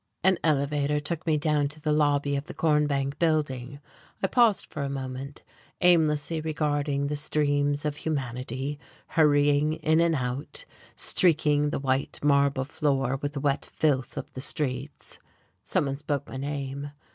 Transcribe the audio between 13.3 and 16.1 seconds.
the wet filth of the streets. Someone